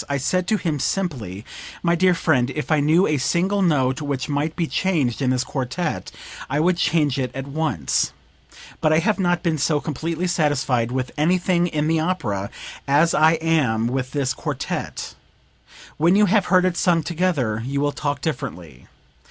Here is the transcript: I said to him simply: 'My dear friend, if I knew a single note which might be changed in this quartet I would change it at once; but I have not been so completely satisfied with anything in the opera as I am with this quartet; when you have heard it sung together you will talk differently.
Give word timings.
I 0.09 0.17
said 0.17 0.47
to 0.47 0.57
him 0.57 0.79
simply: 0.79 1.45
'My 1.83 1.93
dear 1.93 2.15
friend, 2.15 2.49
if 2.55 2.71
I 2.71 2.79
knew 2.79 3.05
a 3.05 3.19
single 3.19 3.61
note 3.61 4.01
which 4.01 4.27
might 4.27 4.55
be 4.55 4.65
changed 4.65 5.21
in 5.21 5.29
this 5.29 5.43
quartet 5.43 6.11
I 6.49 6.59
would 6.59 6.77
change 6.77 7.19
it 7.19 7.29
at 7.35 7.45
once; 7.45 8.11
but 8.81 8.91
I 8.91 8.97
have 8.97 9.19
not 9.19 9.43
been 9.43 9.59
so 9.59 9.79
completely 9.79 10.25
satisfied 10.25 10.91
with 10.91 11.11
anything 11.19 11.67
in 11.67 11.87
the 11.87 11.99
opera 11.99 12.49
as 12.87 13.13
I 13.13 13.33
am 13.33 13.85
with 13.85 14.09
this 14.11 14.33
quartet; 14.33 15.13
when 15.97 16.15
you 16.15 16.25
have 16.25 16.47
heard 16.47 16.65
it 16.65 16.77
sung 16.77 17.03
together 17.03 17.61
you 17.63 17.79
will 17.79 17.91
talk 17.91 18.21
differently. 18.21 18.87